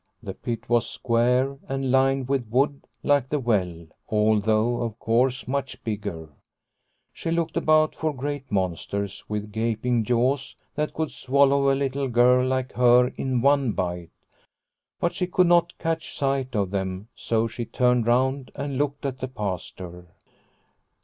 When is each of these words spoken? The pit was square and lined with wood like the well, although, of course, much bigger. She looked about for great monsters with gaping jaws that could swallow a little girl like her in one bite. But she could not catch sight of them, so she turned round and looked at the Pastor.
The 0.23 0.33
pit 0.33 0.67
was 0.67 0.89
square 0.89 1.59
and 1.69 1.91
lined 1.91 2.27
with 2.27 2.49
wood 2.49 2.81
like 3.03 3.29
the 3.29 3.37
well, 3.37 3.85
although, 4.09 4.81
of 4.81 4.97
course, 4.97 5.47
much 5.47 5.83
bigger. 5.83 6.29
She 7.13 7.29
looked 7.29 7.55
about 7.55 7.93
for 7.93 8.11
great 8.11 8.51
monsters 8.51 9.23
with 9.29 9.51
gaping 9.51 10.03
jaws 10.03 10.55
that 10.73 10.95
could 10.95 11.11
swallow 11.11 11.71
a 11.71 11.75
little 11.77 12.07
girl 12.07 12.47
like 12.47 12.71
her 12.71 13.09
in 13.09 13.41
one 13.43 13.73
bite. 13.73 14.09
But 14.99 15.13
she 15.13 15.27
could 15.27 15.45
not 15.45 15.77
catch 15.77 16.17
sight 16.17 16.55
of 16.55 16.71
them, 16.71 17.09
so 17.15 17.47
she 17.47 17.65
turned 17.65 18.07
round 18.07 18.49
and 18.55 18.79
looked 18.79 19.05
at 19.05 19.19
the 19.19 19.27
Pastor. 19.27 20.07